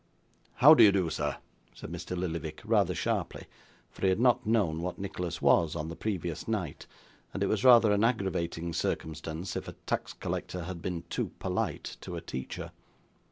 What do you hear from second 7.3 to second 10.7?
and it was rather an aggravating circumstance if a tax collector